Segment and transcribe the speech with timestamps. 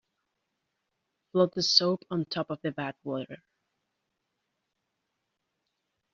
[1.31, 3.43] Float the soap on top of the bath water.